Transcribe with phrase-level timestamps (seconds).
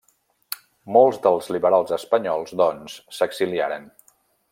[0.95, 3.87] Molts dels liberals espanyols, doncs, s'exiliaren.